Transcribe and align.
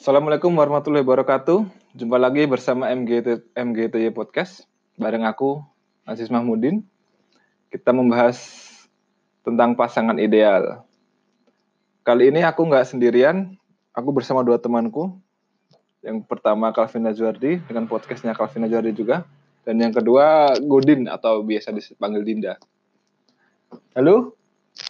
Assalamualaikum 0.00 0.56
warahmatullahi 0.56 1.04
wabarakatuh. 1.04 1.68
Jumpa 1.92 2.16
lagi 2.16 2.48
bersama 2.48 2.88
MGT, 2.88 3.52
MGTY 3.52 4.16
Podcast. 4.16 4.64
Bareng 4.96 5.28
aku, 5.28 5.60
Aziz 6.08 6.32
Mahmudin. 6.32 6.80
Kita 7.68 7.92
membahas 7.92 8.40
tentang 9.44 9.76
pasangan 9.76 10.16
ideal. 10.16 10.88
Kali 12.00 12.32
ini 12.32 12.40
aku 12.40 12.64
nggak 12.64 12.88
sendirian, 12.88 13.60
aku 13.92 14.08
bersama 14.16 14.40
dua 14.40 14.56
temanku. 14.56 15.20
Yang 16.00 16.24
pertama 16.24 16.72
Calvin 16.72 17.04
Najwardi 17.04 17.60
dengan 17.68 17.84
podcastnya 17.84 18.32
Calvin 18.32 18.64
Najwardi 18.64 18.96
juga. 18.96 19.28
Dan 19.68 19.84
yang 19.84 19.92
kedua 19.92 20.56
Godin 20.64 21.12
atau 21.12 21.44
biasa 21.44 21.76
dipanggil 21.76 22.24
Dinda. 22.24 22.56
Halo, 23.92 24.32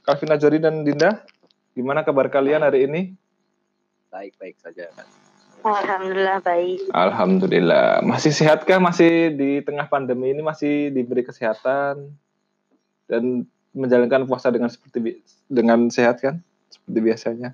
Calvin 0.07 0.31
Najwardi 0.31 0.59
dan 0.63 0.87
Dinda. 0.87 1.27
Gimana 1.75 2.07
kabar 2.07 2.31
kalian 2.31 2.63
hari 2.63 2.87
ini? 2.87 3.19
Baik-baik 4.11 4.59
saja. 4.59 4.91
Alhamdulillah 5.61 6.41
baik. 6.43 6.89
Alhamdulillah. 6.91 8.03
Masih 8.03 8.35
sehatkah? 8.35 8.83
Masih 8.83 9.33
di 9.37 9.61
tengah 9.63 9.87
pandemi 9.87 10.35
ini 10.35 10.43
masih 10.43 10.91
diberi 10.91 11.23
kesehatan 11.23 12.11
dan 13.07 13.45
menjalankan 13.71 14.27
puasa 14.27 14.51
dengan 14.51 14.73
seperti 14.73 15.23
dengan 15.47 15.87
sehat 15.93 16.19
kan? 16.19 16.43
Seperti 16.73 16.99
biasanya. 16.99 17.51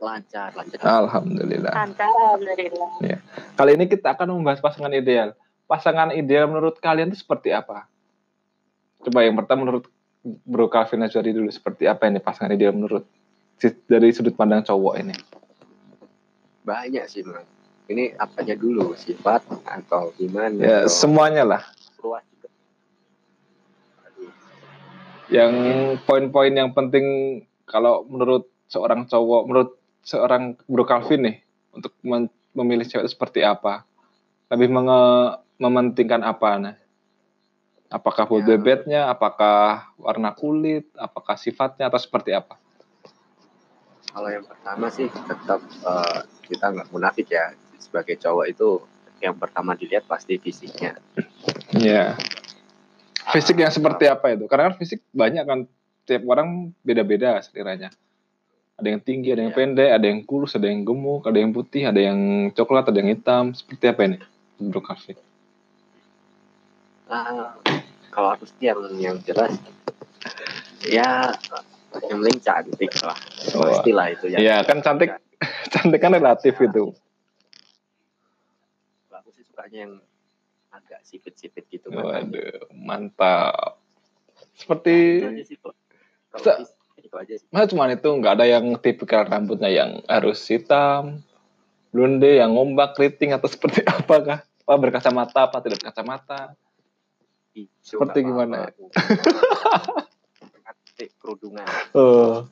Lancar, 0.00 0.52
lancar. 0.56 0.80
Alhamdulillah. 0.80 1.72
Lancar, 1.72 2.08
alhamdulillah. 2.08 2.90
Ya. 3.04 3.18
Kali 3.56 3.70
ini 3.76 3.84
kita 3.88 4.16
akan 4.16 4.40
membahas 4.40 4.60
pasangan 4.64 4.92
ideal. 4.92 5.36
Pasangan 5.68 6.12
ideal 6.16 6.48
menurut 6.48 6.80
kalian 6.80 7.12
itu 7.12 7.20
seperti 7.20 7.52
apa? 7.52 7.84
Coba 9.00 9.24
yang 9.24 9.36
pertama 9.36 9.64
menurut 9.64 9.88
Bro 10.20 10.68
Calvin 10.68 11.04
Azwari 11.04 11.32
dulu 11.32 11.48
seperti 11.48 11.88
apa 11.88 12.04
ini 12.04 12.20
pasangan 12.20 12.52
ideal 12.52 12.76
menurut 12.76 13.08
dari 13.84 14.08
sudut 14.16 14.32
pandang 14.32 14.64
cowok 14.64 14.94
ini? 15.04 15.14
Banyak 16.64 17.04
sih, 17.04 17.20
Bang. 17.20 17.44
Ini 17.90 18.14
apanya 18.16 18.54
dulu, 18.54 18.94
sifat 18.94 19.42
atau 19.66 20.14
gimana? 20.16 20.56
Ya, 20.56 20.78
atau 20.86 20.92
semuanya 20.94 21.42
lah. 21.42 21.62
luas 22.00 22.24
Yang 25.30 25.52
poin-poin 26.06 26.50
yang 26.50 26.70
penting 26.74 27.06
kalau 27.66 28.02
menurut 28.06 28.50
seorang 28.66 29.06
cowok, 29.06 29.42
menurut 29.46 29.70
seorang 30.02 30.58
Bro 30.66 30.86
Calvin 30.86 31.22
nih, 31.26 31.36
untuk 31.70 31.94
memilih 32.54 32.86
cewek 32.86 33.06
itu 33.06 33.14
seperti 33.14 33.46
apa? 33.46 33.86
Lebih 34.50 34.70
menge- 34.70 35.38
mementingkan 35.58 36.22
apa? 36.26 36.50
Nah? 36.58 36.74
Apakah 37.90 38.26
full 38.30 38.42
Ya. 38.42 38.54
bebetnya, 38.54 39.00
apakah 39.10 39.90
warna 39.98 40.30
kulit, 40.34 40.86
apakah 40.94 41.34
sifatnya, 41.34 41.90
atau 41.90 41.98
seperti 41.98 42.30
apa? 42.30 42.58
Kalau 44.10 44.28
yang 44.28 44.42
pertama 44.42 44.86
sih 44.90 45.06
tetap 45.06 45.60
eh, 45.62 46.20
kita 46.50 46.66
nggak 46.74 46.88
munafik 46.90 47.30
ya. 47.30 47.54
Sebagai 47.78 48.18
cowok 48.18 48.46
itu 48.50 48.82
yang 49.20 49.36
pertama 49.36 49.76
dilihat 49.76 50.06
pasti 50.08 50.40
fisiknya. 50.40 50.98
Iya. 51.76 52.16
Fisik 53.30 53.60
yang 53.62 53.70
seperti 53.70 54.10
apa 54.10 54.34
itu? 54.34 54.48
Karena 54.50 54.72
kan 54.72 54.74
fisik 54.80 55.04
banyak 55.14 55.44
kan, 55.46 55.58
tiap 56.08 56.22
orang 56.26 56.74
beda-beda 56.82 57.38
seliranya. 57.44 57.92
Ada 58.80 58.96
yang 58.96 59.02
tinggi, 59.04 59.28
ada 59.30 59.44
yang 59.44 59.52
Iya. 59.52 59.60
pendek, 59.60 59.90
ada 59.92 60.06
yang 60.08 60.20
kurus, 60.24 60.56
ada 60.56 60.66
yang 60.66 60.82
gemuk, 60.82 61.28
ada 61.28 61.38
yang 61.38 61.52
putih, 61.52 61.84
ada 61.84 62.00
yang 62.00 62.48
coklat, 62.56 62.88
ada 62.88 62.98
yang 62.98 63.12
hitam. 63.12 63.52
Seperti 63.52 63.84
apa 63.92 64.00
ini, 64.08 64.18
Bro 64.56 64.80
Calvin? 64.82 65.20
Ah, 67.10 67.54
kalau 68.08 68.34
aku 68.34 68.48
sih 68.48 68.70
yang 68.70 68.80
yang 68.96 69.16
jelas 69.26 69.58
ya 70.86 71.34
yang 71.98 72.18
penting 72.22 72.38
cantik 72.40 72.92
lah. 73.02 73.18
Oh. 73.58 73.66
Pastilah 73.66 74.06
itu 74.14 74.26
ya. 74.30 74.38
Iya, 74.38 74.56
kan 74.62 74.78
cantik, 74.80 75.10
cantik 75.74 76.00
kan 76.00 76.14
relatif 76.14 76.54
itu. 76.56 76.94
Kalau 79.10 79.18
Aku 79.20 79.30
sih 79.34 79.42
sukanya 79.42 79.78
yang 79.88 79.92
agak 80.70 81.02
sipit-sipit 81.02 81.66
gitu. 81.66 81.90
Waduh, 81.90 82.70
mantap. 82.74 83.82
Itu 84.30 84.66
Seperti, 84.66 84.96
Se- 86.38 86.58
fisik, 86.62 86.78
itu 87.10 87.16
aja 87.16 87.34
sih. 87.40 87.46
masa 87.50 87.66
cuma 87.72 87.90
itu 87.90 88.06
nggak 88.06 88.34
ada 88.38 88.46
yang 88.46 88.76
tipikal 88.78 89.26
rambutnya 89.26 89.66
yang 89.72 90.04
harus 90.06 90.38
hitam, 90.46 91.24
blonde, 91.90 92.38
yang 92.38 92.54
ngombak, 92.54 92.94
keriting, 92.94 93.34
atau 93.34 93.50
seperti 93.50 93.82
apakah? 93.88 94.46
Apa 94.46 94.74
berkacamata, 94.78 95.50
apa 95.50 95.58
tidak 95.58 95.82
berkacamata? 95.82 96.54
Hijau 97.50 97.82
Seperti 97.82 98.22
gimana 98.22 98.70
ya? 98.70 98.70
Cantik, 101.00 101.16
kerudungan 101.16 101.64
Oh, 101.96 102.44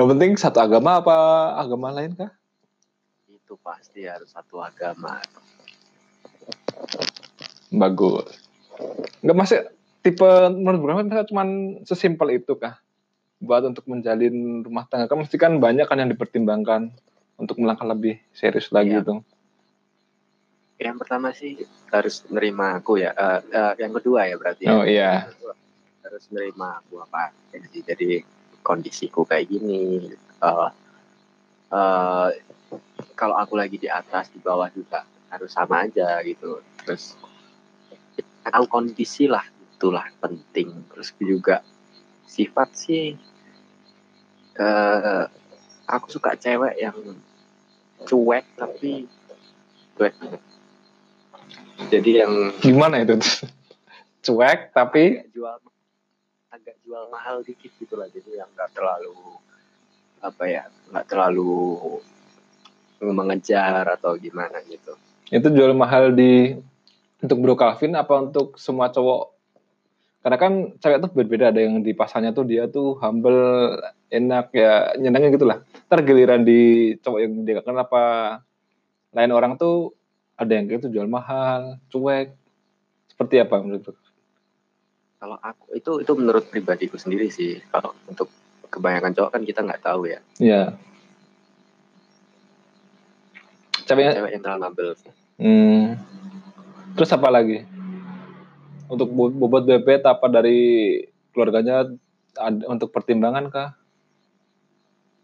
yang 0.00 0.08
penting 0.16 0.32
satu 0.40 0.64
agama 0.64 1.04
apa 1.04 1.12
agama 1.60 1.92
lain 1.92 2.16
kah? 2.16 2.32
itu 3.28 3.52
pasti 3.60 4.08
harus 4.08 4.32
satu 4.32 4.64
agama. 4.64 5.20
Bagus. 7.68 8.32
Enggak 9.20 9.36
masih 9.36 9.58
tipe 10.00 10.24
menurut 10.48 10.80
berapa 10.80 11.04
misalnya 11.04 11.28
cuman 11.28 11.48
sesimpel 11.84 12.32
itu 12.32 12.56
kah? 12.56 12.80
Buat 13.44 13.68
untuk 13.68 13.84
menjalin 13.84 14.64
rumah 14.64 14.88
tangga 14.88 15.04
kan 15.04 15.20
mesti 15.20 15.36
kan 15.36 15.60
banyak 15.60 15.84
kan 15.84 16.00
yang 16.00 16.08
dipertimbangkan 16.08 16.96
untuk 17.36 17.60
melangkah 17.60 17.84
lebih 17.84 18.16
serius 18.32 18.72
lagi 18.72 18.96
Iya. 18.96 19.04
itu. 19.04 19.14
Yang 20.80 20.96
pertama 20.96 21.28
sih 21.36 21.60
harus 21.92 22.24
nerima 22.32 22.80
aku 22.80 22.96
ya. 22.96 23.12
Eh, 23.12 23.40
eh, 23.52 23.72
yang 23.84 23.92
kedua 23.92 24.24
ya 24.24 24.40
berarti. 24.40 24.64
ya. 24.64 24.72
Oh 24.72 24.84
iya. 24.88 25.10
Yang 25.28 25.36
kedua, 25.36 25.52
harus 26.02 26.24
nerima 26.34 26.82
aku 26.82 27.02
apa 27.02 27.32
sih. 27.70 27.82
Jadi 27.82 28.22
kondisiku 28.62 29.26
kayak 29.26 29.48
gini. 29.50 30.10
eh 30.42 30.70
eh, 31.72 32.30
kalau 33.14 33.36
aku 33.38 33.54
lagi 33.54 33.78
di 33.78 33.86
atas 33.86 34.30
di 34.34 34.38
bawah 34.42 34.68
juga 34.74 35.06
harus 35.30 35.50
sama 35.54 35.86
aja 35.86 36.20
gitu. 36.26 36.60
Terus 36.82 37.14
tahu 38.42 38.64
kondisi 38.66 39.30
lah 39.30 39.46
itulah 39.78 40.06
penting. 40.18 40.86
Terus 40.92 41.08
juga 41.18 41.56
sifat 42.26 42.68
sih. 42.74 43.16
eh 44.52 45.24
aku 45.88 46.06
suka 46.12 46.36
cewek 46.36 46.76
yang 46.76 46.96
cuek 48.04 48.44
tapi 48.56 49.08
cuek 49.96 50.14
jadi 51.90 52.24
yang 52.24 52.32
Gimana 52.62 53.02
itu? 53.02 53.18
Cuek 54.26 54.70
tapi 54.70 55.26
jual 55.34 55.58
agak 56.52 56.76
jual 56.84 57.08
mahal 57.08 57.40
dikit 57.40 57.72
gitu 57.80 57.96
lah 57.96 58.06
jadi 58.12 58.44
yang 58.44 58.50
nggak 58.52 58.70
terlalu 58.76 59.16
apa 60.20 60.44
ya 60.46 60.64
nggak 60.92 61.06
terlalu 61.08 61.80
mengejar 63.02 63.82
atau 63.88 64.14
gimana 64.14 64.62
gitu 64.68 64.94
itu 65.32 65.48
jual 65.48 65.72
mahal 65.72 66.12
di 66.12 66.54
untuk 67.22 67.38
Bro 67.38 67.54
Calvin 67.54 67.94
apa 67.94 68.18
untuk 68.18 68.58
semua 68.58 68.90
cowok? 68.90 69.30
Karena 70.22 70.36
kan 70.38 70.52
cewek 70.78 70.98
tuh 71.02 71.10
berbeda, 71.14 71.50
ada 71.50 71.60
yang 71.62 71.82
di 71.82 71.94
pasarnya 71.94 72.34
tuh 72.34 72.46
dia 72.46 72.66
tuh 72.70 72.98
humble, 72.98 73.78
enak 74.10 74.54
ya, 74.54 74.94
nyenengin 74.98 75.34
gitu 75.34 75.46
lah. 75.46 75.62
Ntar 75.88 76.02
giliran 76.02 76.42
di 76.42 76.94
cowok 76.98 77.18
yang 77.22 77.32
dia 77.42 77.62
kenapa 77.62 78.02
lain 79.14 79.32
orang 79.34 79.58
tuh 79.58 79.94
ada 80.38 80.52
yang 80.52 80.66
gitu 80.70 80.90
jual 80.90 81.06
mahal, 81.06 81.78
cuek. 81.90 82.34
Seperti 83.10 83.38
apa 83.42 83.62
menurut? 83.62 83.96
Kalau 85.22 85.38
aku 85.38 85.78
itu 85.78 86.02
itu 86.02 86.12
menurut 86.18 86.50
pribadiku 86.50 86.98
sendiri 86.98 87.30
sih 87.30 87.62
kalau 87.70 87.94
untuk 88.10 88.26
kebanyakan 88.66 89.14
cowok 89.14 89.30
kan 89.30 89.42
kita 89.46 89.62
nggak 89.62 89.82
tahu 89.86 90.10
ya 90.10 90.18
Iya. 90.42 90.74
Ceweknya 93.86 94.18
cewek 94.18 94.30
yang 94.34 94.42
terlalu 94.42 94.62
humble 94.66 94.90
Hmm. 95.38 95.98
Terus 96.98 97.10
apa 97.14 97.28
lagi? 97.30 97.62
Untuk 98.90 99.10
bo- 99.10 99.32
bobot 99.32 99.64
bebet 99.64 100.02
apa 100.04 100.26
dari 100.28 101.00
keluarganya 101.30 101.86
ada 102.36 102.62
untuk 102.66 102.90
pertimbangan 102.90 103.46
kah? 103.46 103.70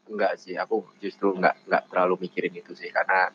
enggak 0.09 0.41
sih 0.41 0.57
aku 0.57 0.89
justru 1.05 1.37
nggak 1.37 1.69
nggak 1.69 1.83
terlalu 1.93 2.25
mikirin 2.25 2.57
itu 2.57 2.73
sih 2.73 2.89
karena 2.89 3.29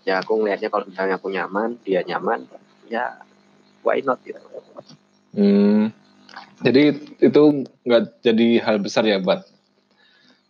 ya 0.00 0.24
aku 0.24 0.40
ngelihatnya 0.40 0.72
kalau 0.72 0.88
misalnya 0.88 1.20
aku 1.20 1.28
nyaman 1.28 1.76
dia 1.84 2.00
nyaman 2.08 2.48
ya 2.88 3.20
why 3.84 4.00
not 4.00 4.16
gitu 4.24 4.40
Hmm. 5.36 5.92
Jadi 6.64 6.96
itu 7.20 7.42
nggak 7.84 8.24
jadi 8.24 8.48
hal 8.64 8.80
besar 8.80 9.04
ya 9.04 9.20
buat 9.20 9.44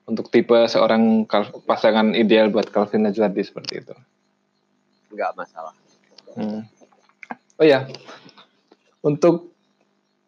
untuk 0.06 0.31
tipe 0.31 0.55
seorang 0.71 1.27
pasangan 1.67 2.15
ideal 2.15 2.55
buat 2.55 2.71
Calvin 2.71 3.03
Najwardi 3.05 3.43
seperti 3.43 3.83
itu. 3.83 3.94
nggak 5.11 5.33
masalah 5.38 5.75
Hmm. 6.37 6.69
Oh 7.56 7.65
ya, 7.65 7.88
untuk 9.00 9.56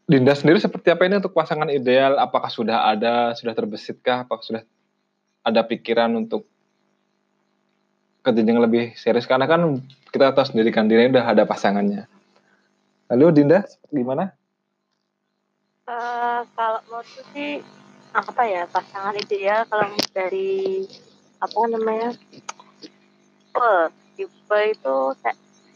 Dinda 0.08 0.32
sendiri 0.32 0.56
seperti 0.56 0.88
apa 0.88 1.04
ini 1.04 1.20
untuk 1.20 1.36
pasangan 1.36 1.68
ideal? 1.68 2.16
Apakah 2.16 2.48
sudah 2.48 2.88
ada, 2.88 3.36
sudah 3.36 3.52
terbesitkah? 3.52 4.24
Apakah 4.24 4.40
sudah 4.40 4.62
ada 5.44 5.60
pikiran 5.68 6.08
untuk 6.16 6.48
ke 8.24 8.32
jenjang 8.32 8.56
lebih 8.56 8.96
serius? 8.96 9.28
Karena 9.28 9.44
kan 9.44 9.84
kita 10.08 10.32
tahu 10.32 10.48
sendiri 10.48 10.72
kan 10.72 10.88
Dinda 10.88 11.20
udah 11.20 11.26
ada 11.28 11.44
pasangannya. 11.44 12.08
Lalu 13.12 13.26
Dinda 13.36 13.68
gimana? 13.92 14.32
Kalau 16.54 16.80
menurutku 16.86 17.22
sih 17.34 17.62
apa 18.14 18.42
ya 18.48 18.62
pasangan 18.70 19.14
ideal 19.18 19.68
kalau 19.68 19.92
dari 20.16 20.84
apa 21.38 21.58
namanya 21.70 22.10
tipe 22.80 23.72
tipe 24.16 24.58
itu 24.74 24.98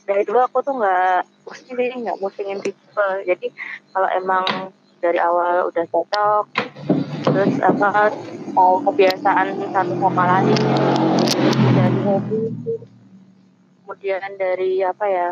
dari 0.09 0.23
dulu 0.27 0.41
aku 0.43 0.59
tuh 0.65 0.75
nggak 0.81 1.23
pusing 1.45 1.77
sih 1.77 1.99
nggak 2.03 2.19
musingin 2.19 2.59
tipe 2.59 3.09
jadi 3.29 3.47
kalau 3.93 4.09
emang 4.17 4.45
dari 5.03 5.19
awal 5.21 5.71
udah 5.71 5.85
cocok 5.91 6.45
terus 7.27 7.55
apa 7.63 8.11
tahu 8.53 8.75
kebiasaan 8.91 9.55
satu 9.71 9.95
sama 9.99 10.23
lain 10.27 10.59
dari 11.75 11.99
hobi 12.07 12.41
kemudian 13.83 14.31
dari 14.41 14.83
apa 14.83 15.05
ya 15.07 15.29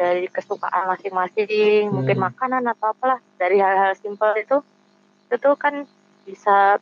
dari 0.00 0.24
kesukaan 0.26 0.88
masing-masing 0.88 1.92
mungkin 1.92 2.16
Hmm. 2.16 2.24
makanan 2.26 2.64
atau 2.66 2.90
apalah 2.90 3.20
dari 3.36 3.60
hal-hal 3.60 3.92
simpel 3.94 4.32
itu 4.34 4.64
itu 5.28 5.36
tuh 5.36 5.54
kan 5.54 5.84
bisa 6.24 6.80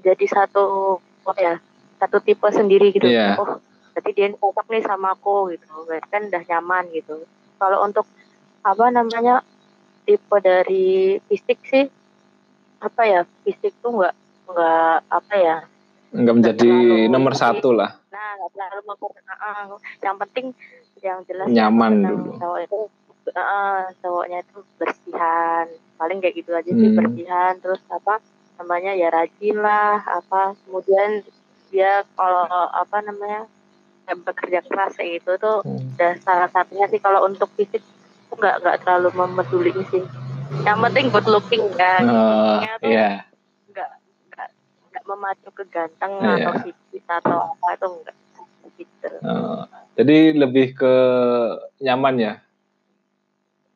jadi 0.00 0.24
satu 0.26 0.96
apa 1.22 1.38
ya 1.38 1.54
satu 1.98 2.18
tipe 2.18 2.48
sendiri 2.48 2.88
gitu 2.90 3.04
Iya. 3.04 3.36
oh 3.36 3.60
berarti 3.92 4.10
dia 4.10 4.32
cocok 4.32 4.66
nih 4.66 4.82
sama 4.82 5.12
aku 5.12 5.52
gitu 5.52 5.68
berarti 5.84 6.08
kan 6.08 6.22
udah 6.26 6.42
nyaman 6.42 6.84
gitu 6.90 7.20
kalau 7.60 7.84
untuk 7.84 8.08
apa 8.62 8.88
namanya 8.88 9.44
tipe 10.02 10.36
dari 10.40 11.20
fisik 11.28 11.60
sih 11.62 11.84
apa 12.80 13.02
ya 13.04 13.20
fisik 13.44 13.76
tuh 13.78 13.92
nggak 13.92 14.14
nggak 14.48 14.94
apa 15.06 15.34
ya 15.36 15.56
Nggak 16.12 16.34
menjadi 16.34 16.66
terlalu 16.66 17.08
nomor 17.08 17.32
satu 17.32 17.68
lah. 17.70 17.90
nah 18.08 18.28
nggak 18.34 18.50
terlalu 18.52 19.76
yang 20.02 20.16
penting 20.18 20.46
yang 21.02 21.20
jelas 21.26 21.46
Nyaman 21.46 21.92
dulu. 22.00 22.30
cowok 22.38 22.58
itu 22.60 22.78
ah, 23.34 23.90
cowoknya 23.98 24.38
itu 24.40 24.58
bersihan 24.76 25.66
paling 25.94 26.18
kayak 26.18 26.34
gitu 26.36 26.50
aja 26.52 26.66
sih 26.68 26.88
Hmm. 26.88 26.98
bersihan 26.98 27.52
terus 27.58 27.82
apa 27.88 28.18
namanya 28.56 28.92
ya 28.92 29.08
rajin 29.08 29.56
lah 29.56 29.98
apa 30.00 30.54
kemudian 30.60 31.22
dia 31.68 32.02
kalau 32.12 32.46
apa 32.68 32.98
namanya 33.00 33.46
ya 34.02 34.14
bekerja 34.14 34.60
keras 34.62 34.94
kayak 34.94 35.18
gitu 35.18 35.38
tuh 35.38 35.58
Hmm. 35.60 35.78
udah 35.92 36.12
salah 36.20 36.48
satunya 36.48 36.86
sih 36.86 36.98
kalau 36.98 37.22
untuk 37.22 37.50
fisik 37.52 37.82
nggak 38.32 38.58
nggak 38.60 38.76
terlalu 38.80 39.08
memeduli 39.12 39.70
sih 39.88 40.02
yang 40.62 40.78
penting 40.80 41.08
good 41.08 41.26
looking 41.26 41.64
kan 41.72 42.02
Lookingnya 42.02 42.74
tuh 42.76 42.88
iya. 42.88 43.10
nggak 43.68 43.90
nggak 44.28 44.48
nggak 44.88 45.04
memacu 45.04 45.48
ke 45.52 45.64
ganteng 45.66 46.12
Iya. 46.18 46.34
atau 46.40 46.52
fisik 46.60 47.02
atau 47.04 47.38
apa 47.52 47.66
itu 47.72 47.86
enggak 47.88 48.16
gitu 48.76 49.08
Oh, 49.22 49.64
jadi 49.94 50.34
lebih 50.34 50.74
ke 50.74 50.94
nyaman 51.78 52.14
ya. 52.16 52.34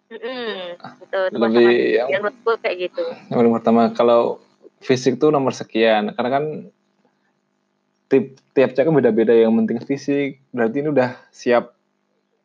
Gitu 0.06 1.19
itu 1.26 1.34
Lebih 1.34 1.66
yang- 1.96 2.08
yang 2.08 2.22
menurutku 2.22 2.52
kayak 2.58 2.76
gitu 2.88 3.02
Yang 3.26 3.37
paling 3.37 3.54
pertama 3.54 3.82
kalau 3.90 4.38
fisik 4.78 5.19
tuh 5.19 5.31
nomor 5.31 5.50
sekian. 5.50 6.14
Karena 6.14 6.31
kan 6.31 6.44
tip, 8.06 8.38
tiap 8.52 8.70
cewek 8.70 8.87
kan 8.87 8.94
beda-beda 8.94 9.34
yang 9.34 9.50
penting 9.56 9.82
fisik. 9.82 10.38
Berarti 10.50 10.76
ini 10.78 10.88
udah 10.90 11.19
siap 11.31 11.75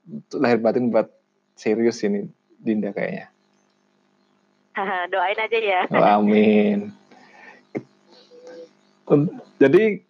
untuk 0.03 0.42
lahir 0.42 0.57
batin 0.57 0.89
buat 0.89 1.07
serius 1.53 2.01
ini 2.01 2.25
Dinda 2.57 2.89
kayaknya. 2.89 3.30
doain 5.07 5.38
aja 5.38 5.57
ya 5.59 5.81
Oh, 5.92 6.01
amin. 6.18 6.89
Jadi 9.59 10.01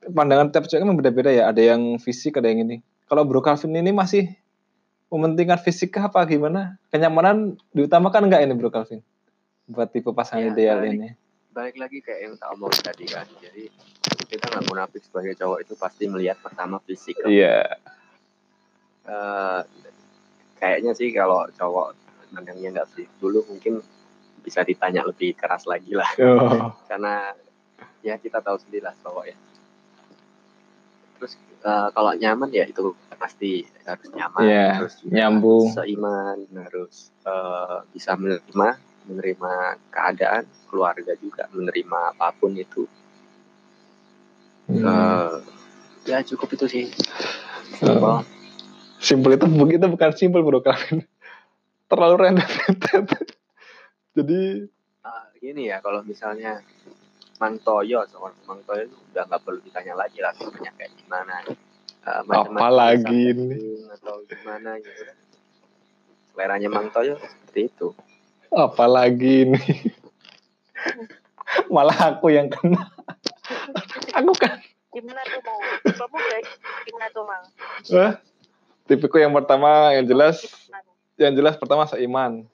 pandangan 0.00 0.48
tiap 0.48 0.64
cewek 0.64 0.80
kan 0.80 0.94
beda-beda 0.94 1.30
ya. 1.30 1.44
Ada 1.46 1.62
yang 1.68 1.96
fisik, 1.96 2.36
ada 2.36 2.46
yang 2.46 2.62
ini. 2.62 2.76
Kalau 3.04 3.22
Bro 3.22 3.40
Calvin 3.40 3.72
ini 3.72 3.90
masih 3.90 4.28
mementingkan 5.08 5.58
fisik 5.58 5.90
kah 5.90 6.06
apa 6.06 6.22
gimana? 6.24 6.76
Kenyamanan 6.88 7.56
diutamakan 7.70 8.26
nggak 8.26 8.42
ini 8.42 8.52
Bro 8.52 8.68
Calvin? 8.68 9.00
Buat 9.64 9.90
tipe 9.90 10.08
pasangan 10.10 10.44
Ya, 10.44 10.50
ideal 10.50 10.78
balik. 10.78 10.92
ini. 10.94 11.10
balik 11.48 11.74
lagi 11.76 11.98
kayak 11.98 12.20
yang 12.22 12.34
tak 12.36 12.54
omongin 12.54 12.78
tadi 12.80 13.02
kan 13.04 13.26
jadi 13.36 13.66
kita 14.22 14.46
nggak 14.46 14.64
munafik 14.64 15.02
sebagai 15.02 15.34
cowok 15.34 15.58
itu 15.58 15.74
pasti 15.74 16.06
melihat 16.06 16.38
pertama 16.38 16.78
fisik 16.78 17.18
Iya. 17.20 17.66
Eh, 19.02 19.60
kayaknya 20.54 20.92
sih 20.92 21.10
kalau 21.10 21.50
cowok 21.50 21.98
mandangnya 22.30 22.70
nggak 22.70 22.88
sih 22.92 23.10
dulu 23.16 23.42
mungkin 23.46 23.82
bisa 24.38 24.62
ditanya 24.62 25.02
lebih 25.02 25.34
keras 25.34 25.64
lagi 25.64 25.92
lah 25.92 26.06
Oh. 26.20 26.70
karena 26.88 27.34
ya 28.00 28.14
kita 28.16 28.38
tahu 28.38 28.60
sendiri 28.60 28.84
lah 28.84 28.94
cowok 28.96 29.24
ya 29.26 29.36
terus 31.18 31.34
eh, 31.66 31.88
kalau 31.92 32.14
nyaman 32.14 32.48
ya 32.54 32.64
itu 32.64 32.94
pasti 33.18 33.66
harus 33.82 34.08
nyaman 34.14 34.46
harus 34.78 34.94
juga 35.02 35.12
nyambung. 35.26 35.66
seiman 35.74 36.38
harus 36.54 37.10
eh, 37.26 37.78
bisa 37.90 38.14
menerima 38.14 38.68
menerima 39.10 39.52
keadaan 39.90 40.46
keluarga 40.70 41.12
juga 41.18 41.50
menerima 41.50 42.14
apa 42.14 42.30
pun 42.38 42.54
itu 42.54 42.86
Hmm. 44.68 44.84
Eh, 44.84 45.36
ya 46.12 46.20
cukup 46.20 46.52
itu 46.60 46.66
sih 46.68 46.84
Oh. 47.80 48.20
Simpel 49.00 49.40
itu 49.40 49.46
begitu 49.48 49.86
bukan 49.88 50.10
simpel 50.12 50.42
Bro 50.42 50.60
Calvin. 50.60 51.06
Terlalu 51.88 52.14
rendah 52.20 52.44
Jadi 54.18 54.66
Ah, 55.00 55.30
gini 55.40 55.70
ya 55.72 55.80
kalau 55.80 56.04
misalnya 56.04 56.60
Mang 57.38 57.56
Toyo 57.62 58.02
seorang 58.10 58.38
Mang 58.46 58.60
Toyo 58.66 58.90
itu 58.90 58.96
udah 59.14 59.22
nggak 59.30 59.42
perlu 59.46 59.60
ditanya 59.62 59.94
lagi 59.94 60.18
lah 60.18 60.34
sebenarnya 60.34 60.72
kayak 60.74 60.92
gimana. 60.98 61.34
Ah, 62.02 62.22
macam-macam 62.26 62.58
Apalagi 62.58 63.22
ini. 63.34 63.56
atau 63.94 64.14
gimana 64.26 64.70
gitu. 64.82 65.02
Seleranya 66.34 66.68
Mang 66.70 66.90
Toyo 66.90 67.14
seperti 67.18 67.70
itu. 67.70 67.94
Apalagi 68.50 69.46
ini? 69.46 69.62
Malah 71.74 72.18
aku 72.18 72.34
yang 72.34 72.50
kena. 72.50 72.90
Aku 74.18 74.34
kan 74.34 74.58
gimana 74.88 75.20
tuh 75.30 75.40
mau 75.44 75.60
kamu 75.84 76.16
guys 76.16 76.48
gimana 76.88 77.06
tuh 77.12 77.22
mang? 77.22 77.44
Eh, 77.86 78.12
tipiku 78.88 79.20
yang 79.20 79.30
pertama 79.30 79.94
yang 79.94 80.08
jelas 80.08 80.42
yang 81.14 81.36
jelas 81.36 81.54
pertama 81.54 81.86
seiman 81.86 82.48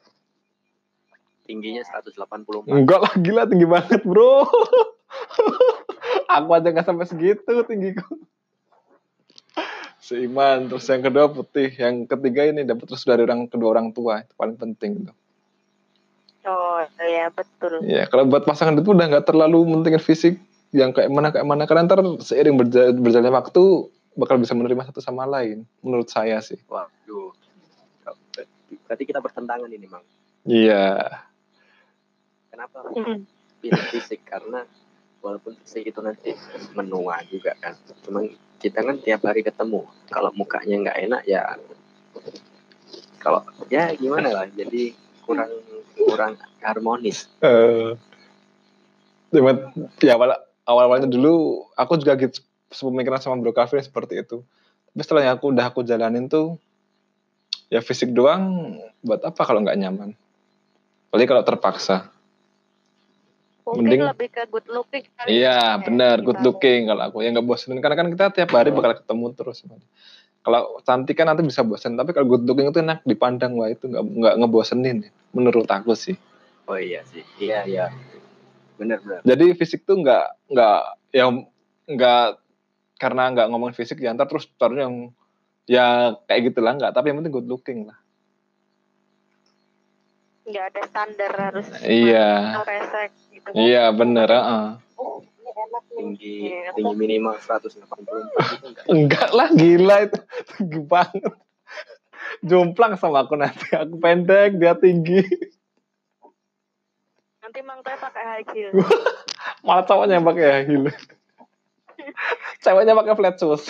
tingginya 1.45 1.85
184 1.85 2.69
enggak 2.69 3.01
lah 3.01 3.15
gila 3.21 3.43
tinggi 3.45 3.69
banget 3.69 4.01
bro. 4.05 4.45
Aku 6.35 6.51
aja 6.51 6.69
nggak 6.73 6.87
sampai 6.89 7.07
segitu 7.07 7.53
tinggiku. 7.69 8.19
Seiman 10.05 10.69
terus 10.69 10.85
yang 10.91 11.01
kedua 11.01 11.31
putih. 11.33 11.73
Yang 11.73 12.11
ketiga 12.11 12.43
ini 12.51 12.67
dapat 12.67 12.85
terus 12.91 13.07
dari 13.09 13.25
orang 13.25 13.49
kedua 13.49 13.73
orang 13.79 13.89
tua. 13.95 14.21
Itu 14.21 14.35
paling 14.37 14.57
penting 14.59 14.91
gitu. 15.05 15.13
oh 16.45 16.85
iya 17.01 17.33
betul. 17.33 17.81
Ya, 17.89 18.05
kalau 18.05 18.29
buat 18.29 18.45
pasangan 18.45 18.77
itu 18.77 18.93
udah 18.93 19.09
nggak 19.09 19.25
terlalu 19.25 19.65
mentingin 19.65 20.03
fisik. 20.03 20.37
Yang 20.77 21.01
kayak 21.01 21.09
mana 21.09 21.33
kayak 21.33 21.49
mana. 21.49 21.65
Karena 21.65 21.89
ntar 21.89 22.05
seiring 22.21 22.57
berja- 22.61 22.93
berjalannya 22.93 23.33
waktu 23.33 23.63
bakal 24.19 24.37
bisa 24.37 24.53
menerima 24.53 24.93
satu 24.93 25.01
sama 25.01 25.25
lain. 25.25 25.65
Menurut 25.81 26.13
saya 26.13 26.37
sih. 26.45 26.61
waduh. 26.69 27.33
Berarti 28.85 29.05
kita 29.09 29.25
bertentangan 29.25 29.71
ini 29.73 29.87
Mang. 29.89 30.05
Iya. 30.45 31.25
Kenapa 32.55 32.79
Mm. 32.95 33.27
pilih 33.59 33.85
fisik 33.91 34.23
karena 34.23 34.63
walaupun 35.19 35.59
fisik 35.67 35.91
itu 35.91 35.99
nanti 35.99 36.31
menua 36.79 37.19
juga 37.27 37.59
kan 37.59 37.75
cuman 38.07 38.31
kita 38.63 38.81
kan 38.81 38.97
tiap 39.03 39.27
hari 39.27 39.43
ketemu 39.43 39.83
kalau 40.07 40.31
mukanya 40.33 40.89
nggak 40.89 40.99
enak 41.11 41.23
ya 41.27 41.59
kalau 43.19 43.43
ya 43.67 43.91
gimana 43.99 44.31
lah 44.31 44.47
jadi 44.53 44.95
kurang 45.27 45.51
kurang 45.97 46.39
harmonis 46.63 47.27
Eh, 47.43 47.97
cuman 49.35 49.75
ya 49.99 50.15
awal 50.15 50.39
awal 50.65 50.85
awalnya 50.89 51.09
dulu 51.11 51.65
aku 51.75 51.99
juga 51.99 52.15
gitu 52.21 52.41
sepemikiran 52.71 53.23
sama 53.23 53.39
Bro 53.39 53.55
Calvin 53.55 53.83
seperti 53.83 54.19
itu. 54.23 54.43
Tapi 54.91 55.01
setelah 55.03 55.23
yang 55.27 55.35
aku 55.39 55.55
udah 55.55 55.71
aku 55.71 55.87
jalanin 55.87 56.27
tuh 56.27 56.59
ya 57.71 57.79
fisik 57.79 58.11
doang 58.11 58.75
buat 59.03 59.23
apa 59.23 59.43
kalau 59.47 59.63
nggak 59.63 59.79
nyaman? 59.79 60.11
Apalagi 61.11 61.29
kalau 61.31 61.45
terpaksa. 61.47 62.14
Mungkin 63.65 63.85
Mending- 63.89 64.05
lebih 64.05 64.29
ke 64.29 64.43
good 64.47 64.69
looking 64.69 65.05
kali 65.11 65.29
Iya, 65.35 65.57
ya, 65.57 65.81
benar, 65.81 66.17
good 66.21 66.37
dibanding- 66.37 66.45
looking 66.45 66.81
kalau 66.85 67.03
aku. 67.03 67.17
Ya 67.21 67.29
nggak 67.33 67.47
bosenin 67.47 67.81
karena 67.81 67.97
kan 67.97 68.09
kita 68.13 68.25
tiap 68.31 68.51
hari 68.53 68.71
bakal 68.71 68.93
ketemu 69.01 69.27
terus. 69.33 69.59
Kalau 70.45 70.61
cantik 70.81 71.17
kan 71.17 71.25
nanti 71.25 71.41
bisa 71.41 71.65
bosen, 71.65 71.97
tapi 71.97 72.13
kalau 72.13 72.29
good 72.29 72.45
looking 72.45 72.69
itu 72.69 72.79
enak 72.79 73.01
dipandang, 73.03 73.57
wah 73.57 73.67
itu 73.67 73.89
nggak 73.89 74.05
nggak 74.05 74.35
ngebosenin, 74.37 74.97
ya, 75.01 75.11
menurut 75.31 75.65
aku 75.65 75.93
sih. 75.93 76.15
oh 76.65 76.77
iya 76.77 77.05
sih 77.05 77.21
iya 77.39 77.61
iya 77.65 77.93
benar 78.75 78.97
benar 79.01 79.21
Jadi 79.21 79.53
fisik 79.53 79.85
tuh 79.85 80.01
nggak 80.01 80.49
nggak 80.49 80.81
yang 81.13 81.45
nggak 81.87 82.41
karena 82.97 83.29
nggak 83.31 83.47
ngomong 83.49 83.73
fisik 83.73 84.01
ya 84.01 84.13
ntar 84.13 84.25
terus 84.25 84.49
taruhnya 84.57 84.89
yang 84.89 84.97
ya 85.65 85.87
kayak 86.25 86.53
gitulah 86.53 86.73
nggak, 86.73 86.93
tapi 86.93 87.09
yang 87.09 87.21
penting 87.21 87.33
good 87.33 87.45
looking 87.45 87.85
lah. 87.85 88.01
Nggak 90.45 90.65
ada 90.71 90.83
standar 90.85 91.33
harus 91.33 91.67
Iya. 91.81 92.61
resek 92.63 93.11
gitu 93.33 93.49
kan. 93.49 93.57
Iya 93.57 93.85
bener, 93.91 94.29
heeh. 94.29 94.67
oh 94.95 95.25
ini 95.25 95.51
enak 95.51 95.83
nih 95.85 95.97
tinggi 95.97 96.35
Iya, 96.53 96.69
tinggi 96.77 96.95
minimal 96.95 97.35
184 97.37 97.81
itu 97.81 98.67
enggak 98.69 98.85
Enggak 98.87 99.29
lah, 99.33 99.49
gila 99.51 99.97
itu 100.05 100.19
tinggi 100.55 100.81
banget. 100.85 101.33
Jomplang 102.41 102.95
sama 102.97 103.25
aku 103.25 103.35
nanti, 103.35 103.73
aku 103.73 103.97
pendek, 103.97 104.57
dia 104.57 104.77
tinggi. 104.77 105.25
nanti 107.41 107.61
mang 107.61 107.85
teh 107.85 107.93
pakai 107.93 108.25
high 108.25 108.47
heel 108.57 108.73
malah 109.69 109.85
cowoknya 109.85 110.17
yang 110.17 110.25
pakai 110.25 110.45
high 110.49 110.65
heel 110.65 110.85
ceweknya 112.59 112.97
pakai 112.97 113.15
flat 113.15 113.37
shoes 113.37 113.69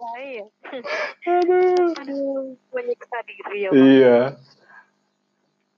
Aduh. 0.00 1.92
Aduh, 1.92 2.56
menyiksa 2.72 3.20
diri 3.26 3.68
ya. 3.68 3.70
Iya. 3.70 4.18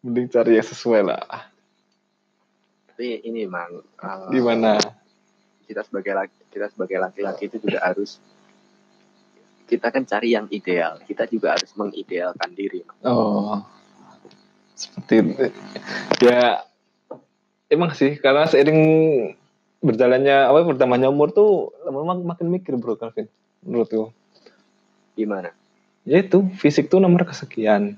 Mending 0.03 0.27
cari 0.31 0.59
yang 0.59 0.67
sesuai 0.67 1.03
lah. 1.07 1.25
Tapi 2.91 3.23
ini 3.23 3.47
mang 3.47 3.83
uh, 4.03 4.29
Gimana? 4.31 4.79
kita 5.63 5.89
sebagai 5.89 6.13
laki 6.13 6.37
kita 6.53 6.67
sebagai 6.69 6.99
laki-laki 7.01 7.49
itu 7.49 7.57
juga 7.65 7.81
harus 7.81 8.21
kita 9.65 9.89
kan 9.89 10.05
cari 10.05 10.37
yang 10.37 10.51
ideal. 10.53 11.01
Kita 11.01 11.25
juga 11.31 11.57
harus 11.57 11.73
mengidealkan 11.73 12.53
diri. 12.53 12.85
Oh. 13.01 13.65
Seperti 14.77 15.15
itu. 15.23 15.45
Ya 16.21 16.67
emang 17.73 17.97
sih 17.97 18.21
karena 18.21 18.45
seiring 18.45 18.81
berjalannya 19.81 20.53
apa 20.53 20.61
bertambahnya 20.69 21.09
umur 21.09 21.33
tuh 21.33 21.73
lama-lama 21.89 22.37
makin 22.37 22.53
mikir 22.53 22.77
bro 22.77 23.01
Calvin 23.01 23.33
menurutku. 23.65 24.13
Gimana? 25.17 25.57
Ya 26.05 26.21
itu 26.21 26.45
fisik 26.59 26.93
tuh 26.93 27.01
nomor 27.01 27.25
kesekian. 27.25 27.97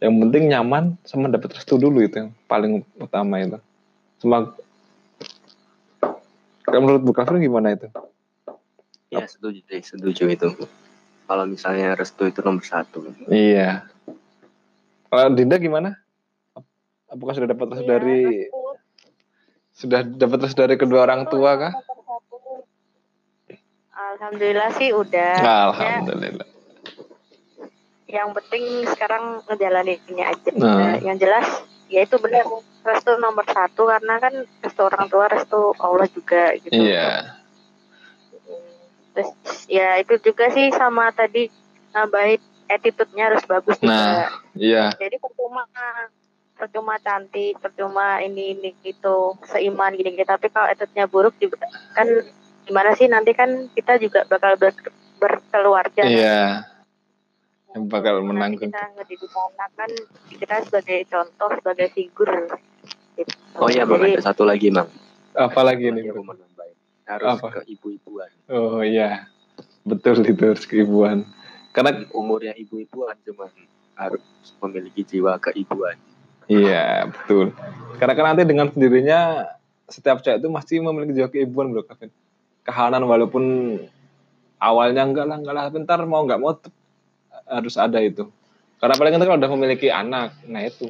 Yang 0.00 0.14
penting 0.26 0.44
nyaman 0.48 0.96
sama 1.04 1.28
dapat 1.28 1.60
restu 1.60 1.76
dulu 1.76 2.00
itu 2.00 2.24
yang 2.24 2.30
paling 2.48 2.80
utama 2.96 3.36
itu. 3.36 3.60
Cuma 4.20 4.56
kalau 6.64 6.80
menurut 6.80 7.02
Bu 7.04 7.12
Calvin 7.12 7.44
gimana 7.44 7.76
itu? 7.76 7.92
Ya 9.12 9.28
setuju 9.28 9.60
deh, 9.68 9.82
setuju 9.84 10.24
itu. 10.32 10.48
Kalau 11.28 11.44
misalnya 11.44 11.92
restu 11.94 12.26
itu 12.26 12.40
nomor 12.40 12.64
satu. 12.64 13.12
Iya. 13.28 13.84
Kalau 15.10 15.34
Dinda 15.36 15.60
gimana? 15.60 15.98
Apakah 17.10 17.34
sudah 17.36 17.50
dapat 17.50 17.66
restu 17.74 17.84
Iya, 17.84 17.92
dari 17.92 18.20
aku 18.48 18.60
sudah 19.74 20.00
dapat 20.06 20.38
restu 20.46 20.60
dari 20.62 20.76
kedua 20.78 21.04
orang 21.04 21.26
tua 21.26 21.50
kah? 21.58 21.72
Alhamdulillah 24.16 24.70
sih 24.78 24.90
udah. 24.94 25.34
Ya, 25.38 25.56
Alhamdulillah. 25.70 26.49
Yang 28.10 28.34
penting 28.34 28.84
sekarang 28.90 29.40
ngejalaninnya 29.46 30.24
aja. 30.26 30.50
Nah. 30.58 30.74
Nah, 30.76 30.94
yang 31.00 31.16
jelas 31.16 31.46
ya 31.90 32.02
itu 32.02 32.18
benar 32.18 32.46
restu 32.80 33.12
nomor 33.18 33.44
satu 33.46 33.86
karena 33.86 34.14
kan 34.18 34.34
restu 34.62 34.82
orang 34.82 35.06
tua 35.06 35.26
restu 35.30 35.74
Allah 35.78 36.08
juga 36.10 36.54
gitu. 36.58 36.74
Iya. 36.74 37.38
Terus 39.14 39.30
ya 39.66 39.98
itu 39.98 40.14
juga 40.22 40.50
sih 40.54 40.70
sama 40.70 41.10
tadi 41.10 41.50
nambahin 41.90 42.38
attitude-nya 42.70 43.34
harus 43.34 43.42
bagus 43.46 43.76
juga. 43.82 43.90
Nah, 43.90 44.30
iya. 44.54 44.94
Jadi 44.94 45.18
percuma 45.18 45.66
percuma 46.54 46.94
cantik, 47.00 47.56
percuma 47.58 48.20
ini 48.20 48.54
ini 48.54 48.70
gitu, 48.84 49.34
seiman 49.48 49.96
gini 49.96 50.14
gini. 50.14 50.26
Tapi 50.26 50.46
kalau 50.52 50.70
attitude-nya 50.70 51.10
buruk 51.10 51.34
juga 51.42 51.66
kan 51.96 52.06
gimana 52.68 52.94
sih 52.94 53.10
nanti 53.10 53.34
kan 53.34 53.66
kita 53.74 53.98
juga 53.98 54.22
bakal 54.30 54.54
ber- 54.54 54.94
berkeluarga. 55.18 56.06
Iya. 56.06 56.40
Yang 57.70 57.84
bakal 57.86 58.14
menanggung. 58.26 58.70
kita 58.70 58.82
ngedidik 58.98 59.30
anak 59.30 59.70
kan 59.78 59.90
kita 60.26 60.54
sebagai 60.66 60.98
contoh, 61.06 61.50
sebagai 61.62 61.88
figur. 61.94 62.30
Gitu. 63.14 63.32
Oh 63.54 63.70
iya, 63.70 63.86
Jadi, 63.86 64.18
ada 64.18 64.22
satu 64.26 64.42
lagi, 64.42 64.74
Mang. 64.74 64.90
Apalagi 65.38 65.94
nih? 65.94 66.02
Lagi 66.02 66.10
bro? 66.10 66.18
aku 66.18 66.26
mau 66.26 66.34
nambahin. 66.34 66.76
Harus 67.06 67.26
Apa? 67.38 67.46
ke 67.54 67.60
ibu-ibuan. 67.70 68.30
Oh 68.50 68.82
iya. 68.82 69.30
Betul 69.86 70.22
itu 70.26 70.42
harus 70.42 70.66
keibuan. 70.66 71.22
Karena 71.70 72.02
Umurnya 72.10 72.52
ibu-ibuan 72.58 73.14
cuma 73.22 73.46
harus 73.94 74.22
memiliki 74.58 75.06
jiwa 75.06 75.38
keibuan. 75.38 75.94
iya, 76.50 77.06
betul. 77.06 77.54
Karena 78.02 78.12
kan 78.18 78.24
nanti 78.34 78.42
dengan 78.42 78.66
sendirinya 78.74 79.46
setiap 79.86 80.18
cewek 80.22 80.42
itu 80.42 80.48
pasti 80.50 80.74
memiliki 80.82 81.14
jiwa 81.14 81.28
keibuan, 81.30 81.70
Bro 81.70 81.86
Kevin. 81.86 82.10
Kehanan 82.66 83.06
walaupun 83.06 83.44
awalnya 84.58 85.06
enggak 85.06 85.26
lah, 85.30 85.36
enggak 85.38 85.54
lah, 85.54 85.66
bentar 85.70 85.98
mau 86.02 86.26
enggak 86.26 86.42
mau 86.42 86.58
harus 87.50 87.74
ada 87.74 87.98
itu. 87.98 88.30
Karena 88.78 88.94
paling 88.96 89.12
kan 89.18 89.22
kalau 89.26 89.38
udah 89.42 89.52
memiliki 89.58 89.90
anak, 89.90 90.32
nah 90.46 90.62
itu. 90.62 90.88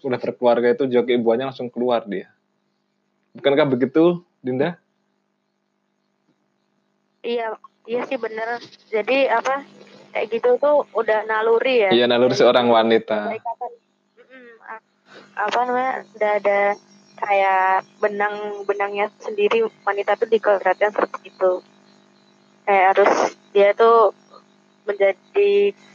Udah 0.00 0.18
berkeluarga 0.18 0.72
itu 0.72 0.88
jiwa 0.88 1.04
keibuannya 1.04 1.52
langsung 1.52 1.68
keluar 1.68 2.02
dia. 2.08 2.32
Bukankah 3.36 3.68
begitu, 3.68 4.24
Dinda? 4.40 4.80
iya, 7.24 7.56
iya 7.88 8.04
sih 8.04 8.20
bener. 8.20 8.60
Jadi 8.92 9.26
apa 9.32 9.64
kayak 10.12 10.26
gitu 10.30 10.60
tuh 10.60 10.84
udah 10.92 11.24
naluri 11.24 11.88
ya. 11.88 11.90
Iya, 11.90 12.04
naluri 12.06 12.36
seorang 12.36 12.68
wanita. 12.68 13.32
Ada 13.32 13.36
ikatan, 13.40 13.70
mm-mm, 14.20 14.48
a- 14.68 14.86
apa 15.48 15.58
namanya? 15.64 15.92
Udah 16.14 16.30
ada 16.38 16.60
kayak 17.14 17.88
benang-benangnya 17.98 19.06
sendiri 19.24 19.64
wanita 19.88 20.20
tuh 20.20 20.28
dikodratan 20.28 20.92
seperti 20.92 21.32
itu. 21.32 21.52
Kayak 22.68 22.84
harus 22.94 23.12
dia 23.56 23.72
tuh 23.72 24.12
menjadi 24.84 25.50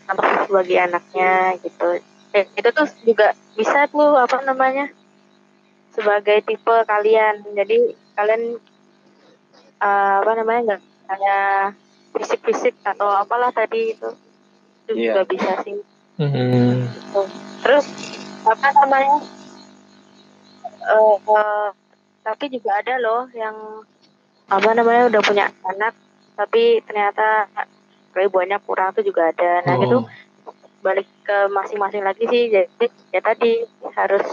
contoh 0.06 0.30
sebagai 0.50 0.78
anaknya 0.82 1.34
gitu. 1.62 1.88
Eh, 2.30 2.46
itu 2.54 2.70
tuh 2.70 2.88
juga 3.06 3.34
bisa 3.56 3.86
tuh 3.90 4.18
apa 4.18 4.42
namanya? 4.44 4.90
sebagai 5.90 6.46
tipe 6.46 6.76
kalian. 6.86 7.44
Jadi 7.58 7.92
kalian 8.14 8.56
eh, 9.80 10.16
apa 10.22 10.32
namanya 10.38 10.62
nggak 10.64 10.82
kayak 11.10 11.76
fisik-fisik 12.14 12.76
atau 12.86 13.10
apalah 13.10 13.50
tadi 13.52 13.98
itu 13.98 14.10
itu 14.86 14.92
Iya. 14.96 15.06
juga 15.12 15.22
bisa 15.28 15.52
sih. 15.66 15.78
Hmm. 16.18 16.88
Terus 17.66 17.86
apa 18.46 18.68
namanya? 18.80 19.18
Eh, 20.90 21.16
eh, 21.20 21.68
tapi 22.24 22.46
juga 22.50 22.72
ada 22.80 22.96
loh 23.02 23.28
yang 23.34 23.56
apa 24.50 24.70
namanya 24.74 25.10
udah 25.10 25.22
punya 25.22 25.46
anak 25.62 25.94
tapi 26.34 26.82
ternyata 26.88 27.46
keibuannya 28.14 28.58
kurang 28.66 28.94
tuh 28.94 29.06
juga 29.06 29.30
ada. 29.32 29.64
Nah 29.66 29.76
gitu 29.82 29.98
Oh. 30.04 30.56
balik 30.80 31.06
ke 31.28 31.38
masing-masing 31.52 32.04
lagi 32.04 32.24
sih. 32.26 32.50
Jadi 32.50 32.88
ya 33.12 33.20
tadi 33.20 33.68
harus 33.94 34.26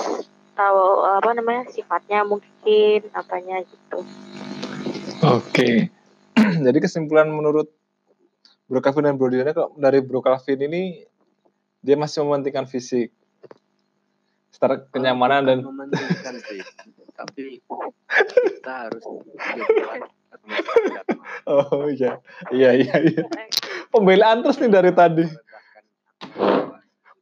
tahu 0.56 0.82
apa 1.04 1.30
namanya 1.36 1.68
sifatnya 1.68 2.24
mungkin 2.24 3.00
apanya 3.12 3.60
gitu. 3.66 3.98
Oke. 5.26 5.90
Jadi 6.66 6.78
kesimpulan 6.80 7.28
menurut 7.28 7.68
Bro 8.66 8.82
Calvin 8.82 9.06
dan 9.10 9.16
Bro 9.18 9.30
Diana 9.30 9.54
kok 9.54 9.74
dari 9.78 10.02
Bro 10.02 10.22
Calvin 10.24 10.58
ini 10.66 11.06
dia 11.82 11.94
masih 11.94 12.26
mementingkan 12.26 12.66
fisik. 12.66 13.14
Secara 14.50 14.80
kenyamanan 14.88 15.44
dan 15.44 15.58
mementingkan 15.62 16.34
sih. 16.40 16.60
Tapi 17.18 17.60
kita 18.60 18.72
harus 18.88 19.02
oh 21.46 21.86
iya. 21.90 22.18
Iya 22.50 22.70
iya 22.74 22.96
iya. 23.02 23.22
Pembelaan 23.96 24.44
terus 24.44 24.60
nih 24.60 24.68
dari 24.68 24.92
tadi. 24.92 25.24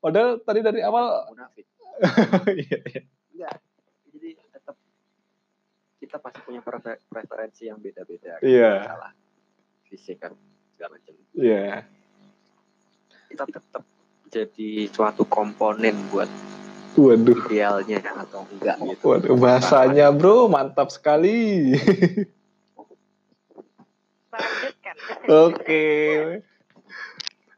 Padahal 0.02 0.42
tadi 0.42 0.60
dari 0.60 0.80
awal 0.82 1.30
munafik. 1.30 1.66
iya 2.66 2.78
iya. 2.90 3.02
Enggak. 3.30 3.56
Jadi 4.10 4.28
tetap 4.50 4.76
kita 6.02 6.16
pasti 6.18 6.40
punya 6.42 6.60
prefer- 6.66 7.02
preferensi 7.06 7.70
yang 7.70 7.78
beda-beda. 7.78 8.42
Iya. 8.42 8.90
Salah 8.90 9.12
fisik 9.86 10.18
kan 10.18 10.34
segala 10.74 10.98
macam. 10.98 11.14
Iya. 11.38 11.86
Kita 13.30 13.44
tetap 13.46 13.82
jadi 14.34 14.70
suatu 14.90 15.22
komponen 15.30 15.94
buat 16.10 16.26
Waduh. 16.98 17.38
idealnya 17.50 18.02
atau 18.02 18.46
enggak 18.50 18.82
gitu. 18.82 19.14
Waduh 19.14 19.38
bahasanya 19.38 20.10
Bro 20.10 20.50
mantap 20.50 20.90
sekali. 20.90 21.70
Lanjutkan. 24.34 24.96
Oke. 25.46 25.86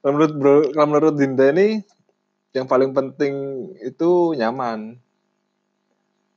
Kalau 0.06 0.22
menurut 0.22 0.34
Bro, 0.38 0.56
kalau 0.70 0.86
menurut 0.86 1.14
Dinda 1.18 1.50
ini 1.50 1.82
yang 2.54 2.70
paling 2.70 2.94
penting 2.94 3.34
itu 3.82 4.38
nyaman. 4.38 4.94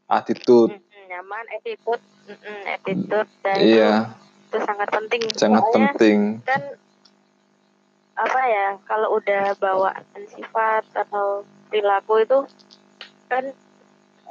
Attitude. 0.09 0.73
Mm-mm, 0.73 1.03
nyaman, 1.05 1.45
attitude, 1.53 2.01
mm-mm, 2.25 2.59
attitude 2.65 3.29
dan 3.45 3.57
Iya, 3.61 3.93
itu 4.49 4.57
sangat 4.65 4.89
penting. 4.89 5.21
sangat 5.37 5.61
Soalnya 5.69 5.93
penting. 5.93 6.41
kan 6.49 6.61
apa 8.17 8.41
ya 8.49 8.67
kalau 8.89 9.21
udah 9.21 9.53
bawaan 9.61 10.01
sifat 10.33 10.89
atau 10.97 11.45
perilaku 11.69 12.25
itu 12.25 12.39
kan 13.29 13.53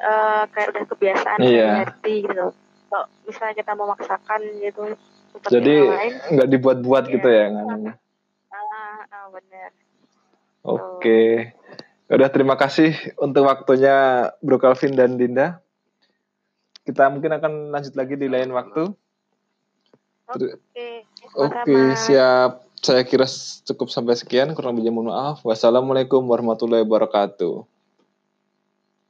eh, 0.03 0.43
kayak 0.51 0.69
udah 0.75 0.83
kebiasaan 0.99 1.39
Iya. 1.47 1.87
ngerti 1.87 2.27
gitu. 2.27 2.51
Kalau 2.91 3.07
misalnya 3.23 3.55
kita 3.55 3.73
memaksakan 3.79 4.41
gitu 4.67 4.99
Jadi 5.47 5.79
nggak 6.27 6.49
dibuat-buat 6.51 7.07
Iya. 7.07 7.13
gitu 7.15 7.29
ya 7.31 7.45
nganunya. 7.55 7.95
Ah, 9.11 9.17
ah, 9.17 9.27
bener. 9.33 9.71
Oke. 10.65 11.53
Udah 12.09 12.29
terima 12.33 12.57
kasih 12.57 12.97
untuk 13.21 13.45
waktunya 13.45 14.29
Bro 14.41 14.61
Calvin 14.61 14.97
dan 14.97 15.21
Dinda. 15.21 15.61
Kita 16.89 17.13
mungkin 17.13 17.37
akan 17.37 17.69
lanjut 17.69 17.93
lagi 17.97 18.17
di 18.17 18.33
lain 18.33 18.49
waktu. 18.49 18.89
Oke, 20.29 20.49
Oke, 21.37 21.73
sama-sama. 21.73 21.97
siap. 21.97 22.51
Saya 22.79 23.03
kira 23.05 23.29
cukup 23.69 23.89
sampai 23.93 24.17
sekian. 24.17 24.53
Kurang 24.57 24.77
lebihnya 24.77 24.93
mohon 24.93 25.13
maaf. 25.13 25.45
Wassalamualaikum 25.45 26.25
warahmatullahi 26.25 26.85
wabarakatuh. 26.85 27.78